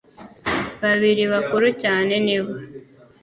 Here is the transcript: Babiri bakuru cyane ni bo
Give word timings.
Babiri 0.81 1.23
bakuru 1.33 1.67
cyane 1.83 2.13
ni 2.25 2.37
bo 2.43 2.53